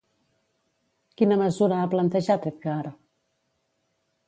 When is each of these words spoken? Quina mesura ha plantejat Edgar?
Quina 1.21 1.37
mesura 1.41 1.77
ha 1.83 1.91
plantejat 1.93 2.51
Edgar? 2.53 2.79